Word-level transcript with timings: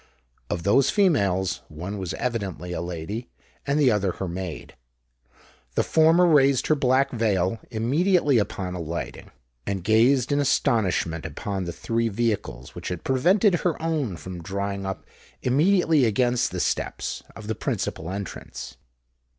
Of 0.49 0.63
those 0.63 0.89
females, 0.89 1.61
one 1.67 1.99
was 1.99 2.15
evidently 2.15 2.73
a 2.73 2.81
lady, 2.81 3.29
and 3.67 3.79
the 3.79 3.91
other 3.91 4.13
her 4.13 4.27
maid. 4.27 4.75
The 5.75 5.83
former 5.83 6.25
raised 6.25 6.65
her 6.65 6.75
black 6.75 7.11
veil, 7.11 7.59
immediately 7.69 8.39
upon 8.39 8.73
alighting, 8.73 9.29
and 9.67 9.83
gazed 9.83 10.31
in 10.31 10.39
astonishment 10.39 11.23
upon 11.23 11.65
the 11.65 11.71
three 11.71 12.09
vehicles 12.09 12.73
which 12.73 12.87
had 12.87 13.03
prevented 13.03 13.53
her 13.57 13.79
own 13.79 14.17
from 14.17 14.41
drawing 14.41 14.87
up 14.87 15.05
immediately 15.43 16.05
against 16.05 16.49
the 16.49 16.59
steps 16.59 17.21
of 17.35 17.45
the 17.45 17.53
principal 17.53 18.09
entrance. 18.09 18.77